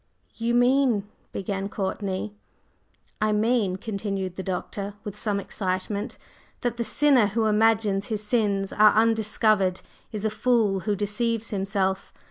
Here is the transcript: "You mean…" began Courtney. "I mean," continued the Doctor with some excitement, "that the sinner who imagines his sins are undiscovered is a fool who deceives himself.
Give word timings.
"You 0.33 0.55
mean…" 0.55 1.07
began 1.31 1.69
Courtney. 1.69 2.33
"I 3.21 3.31
mean," 3.31 3.75
continued 3.75 4.35
the 4.35 4.41
Doctor 4.41 4.95
with 5.03 5.15
some 5.15 5.39
excitement, 5.39 6.17
"that 6.61 6.77
the 6.77 6.83
sinner 6.83 7.27
who 7.27 7.45
imagines 7.45 8.07
his 8.07 8.23
sins 8.23 8.73
are 8.73 8.93
undiscovered 8.95 9.81
is 10.11 10.25
a 10.25 10.31
fool 10.31 10.79
who 10.89 10.95
deceives 10.95 11.51
himself. 11.51 12.11